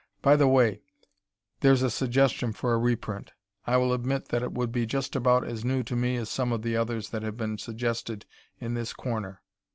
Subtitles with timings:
[0.23, 0.81] By the way,
[1.59, 3.33] there's a suggestion for a reprint.
[3.67, 6.51] I will admit that it would be just about as new to me as some
[6.51, 8.25] of the others that have been suggested
[8.59, 9.43] in this "Corner."